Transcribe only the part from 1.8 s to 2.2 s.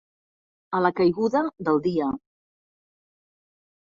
dia.